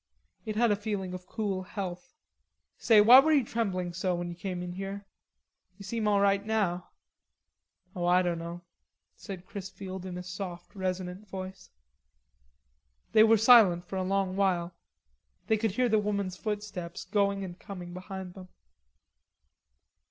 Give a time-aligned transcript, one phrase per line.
[0.47, 2.15] It had a feeling of cool health.
[2.79, 5.05] "Say, why were you trembling so when you came in here?
[5.77, 6.89] You seem all right now."
[7.95, 8.63] "Oh, Ah dunno,'"
[9.15, 11.69] said Chrisfield in a soft resonant voice.
[13.11, 14.73] They were silent for a long while.
[15.45, 18.47] They could hear the woman's footsteps going and coming behind them.